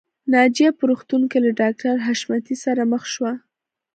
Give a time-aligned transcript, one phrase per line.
[0.33, 3.31] ناجیه په روغتون کې له ډاکټر حشمتي سره مخ شوه